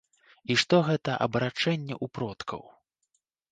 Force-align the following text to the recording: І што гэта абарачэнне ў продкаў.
І 0.53 0.55
што 0.61 0.79
гэта 0.87 1.17
абарачэнне 1.27 1.95
ў 2.03 2.17
продкаў. 2.19 2.67